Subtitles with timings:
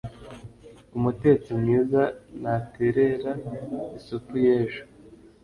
[0.97, 2.01] Umutetsi mwiza
[2.41, 3.31] ntaterera
[3.97, 4.81] isupu y'ejo